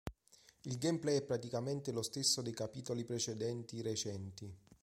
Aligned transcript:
Il 0.63 0.79
Gameplay 0.79 1.17
è 1.17 1.21
praticamente 1.21 1.91
lo 1.91 2.01
stesso 2.01 2.41
dei 2.41 2.53
capitoli 2.53 3.03
precedenti 3.05 3.83
recenti. 3.83 4.51